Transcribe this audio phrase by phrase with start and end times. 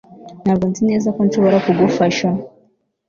[0.43, 2.27] ntabwo nzi neza ko nshobora kugufasha